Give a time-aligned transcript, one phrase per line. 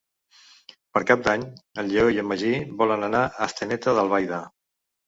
[0.97, 1.45] Per Cap d'Any
[1.83, 4.47] en Lleó i en Magí volen anar a Atzeneta d'Albaida.